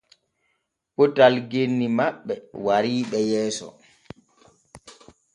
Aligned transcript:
Potal 0.95 1.35
genni 1.51 1.87
maɓɓe 1.97 2.33
wariɓe 2.65 3.19
yeeso. 3.31 3.67